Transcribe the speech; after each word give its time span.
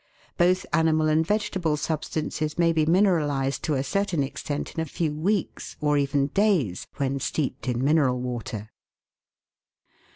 Both 0.35 0.65
animal 0.73 1.07
and 1.09 1.23
vege 1.27 1.51
table 1.51 1.77
substances 1.77 2.57
may 2.57 2.73
be 2.73 2.87
mineralised 2.87 3.61
to 3.65 3.75
a 3.75 3.83
certain 3.83 4.23
extent 4.23 4.73
in 4.73 4.79
a 4.79 4.85
few 4.89 5.13
weeks, 5.15 5.75
or 5.79 5.95
even 5.95 6.29
days, 6.33 6.87
when 6.97 7.19
steeped 7.19 7.67
in 7.69 7.83
mineral 7.83 8.19
water. 8.19 8.71